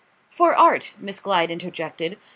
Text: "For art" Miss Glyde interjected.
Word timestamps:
"For 0.29 0.55
art" 0.55 0.95
Miss 0.99 1.19
Glyde 1.19 1.51
interjected. 1.51 2.17